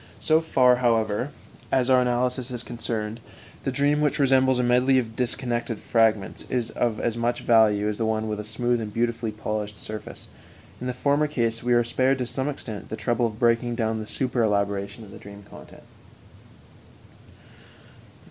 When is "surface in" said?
9.77-10.87